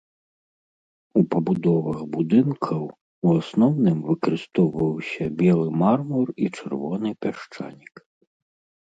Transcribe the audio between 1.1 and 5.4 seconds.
У пабудовах будынкаў у асноўным выкарыстоўваўся